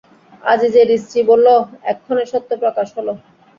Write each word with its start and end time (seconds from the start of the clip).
আযীযের 0.43 0.89
স্ত্রী 1.03 1.21
বলল, 1.29 1.47
এক্ষণে 1.91 2.25
সত্য 2.31 2.49
প্রকাশ 2.61 2.87
হল। 2.97 3.07